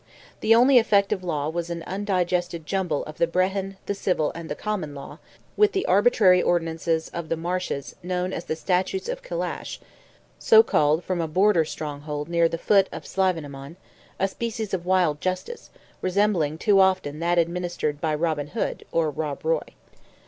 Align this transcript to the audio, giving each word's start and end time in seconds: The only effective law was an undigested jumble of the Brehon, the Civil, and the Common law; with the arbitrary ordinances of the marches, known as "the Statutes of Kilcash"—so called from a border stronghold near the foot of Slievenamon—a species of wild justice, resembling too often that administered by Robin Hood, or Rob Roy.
The 0.39 0.55
only 0.55 0.79
effective 0.79 1.23
law 1.23 1.47
was 1.49 1.69
an 1.69 1.83
undigested 1.83 2.65
jumble 2.65 3.03
of 3.05 3.19
the 3.19 3.27
Brehon, 3.27 3.77
the 3.85 3.93
Civil, 3.93 4.31
and 4.33 4.49
the 4.49 4.55
Common 4.55 4.95
law; 4.95 5.19
with 5.55 5.73
the 5.73 5.85
arbitrary 5.85 6.41
ordinances 6.41 7.09
of 7.09 7.29
the 7.29 7.37
marches, 7.37 7.95
known 8.01 8.33
as 8.33 8.45
"the 8.45 8.55
Statutes 8.55 9.07
of 9.07 9.21
Kilcash"—so 9.21 10.63
called 10.63 11.03
from 11.03 11.21
a 11.21 11.27
border 11.27 11.63
stronghold 11.65 12.29
near 12.29 12.49
the 12.49 12.57
foot 12.57 12.89
of 12.91 13.05
Slievenamon—a 13.05 14.27
species 14.27 14.73
of 14.73 14.87
wild 14.87 15.21
justice, 15.21 15.69
resembling 16.01 16.57
too 16.57 16.79
often 16.79 17.19
that 17.19 17.37
administered 17.37 18.01
by 18.01 18.15
Robin 18.15 18.47
Hood, 18.47 18.83
or 18.91 19.11
Rob 19.11 19.45
Roy. 19.45 19.61